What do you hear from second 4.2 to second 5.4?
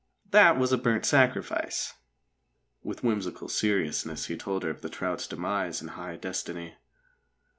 he told her of the trout's